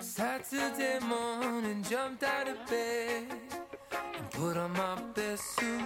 [0.00, 3.26] Saturday morning, jumped out of bed
[4.16, 5.82] and put on my best suit.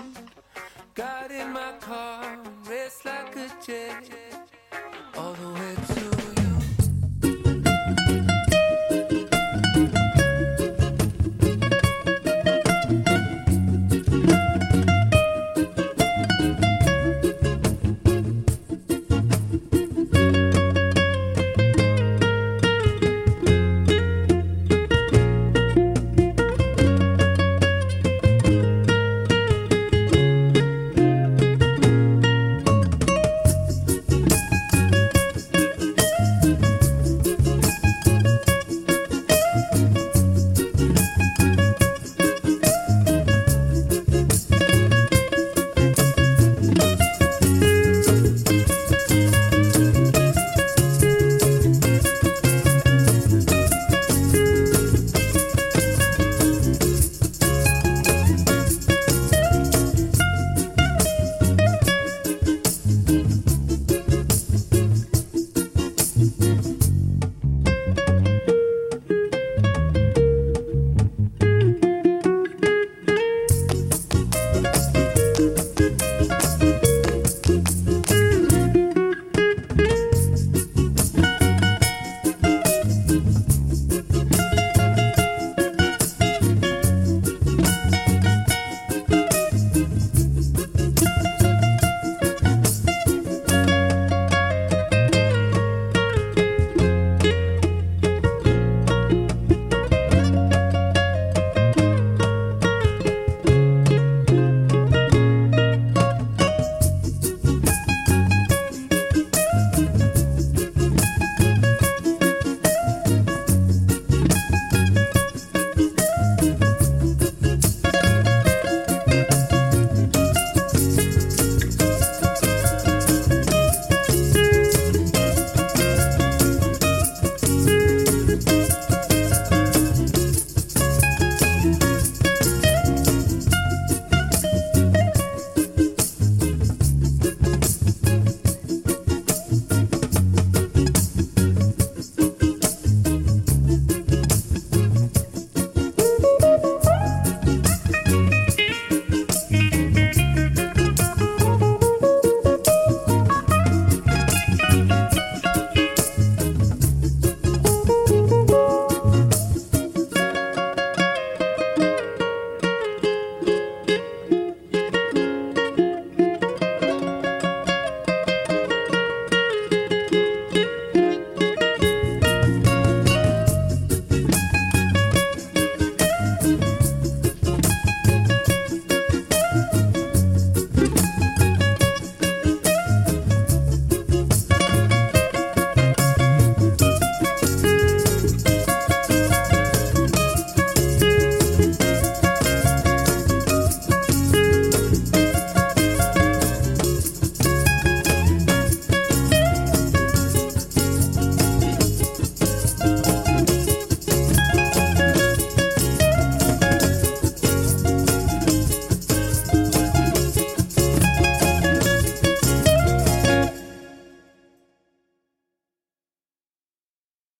[0.94, 2.38] Got in my car,
[2.68, 4.04] raced like a jet
[5.16, 5.91] all the way to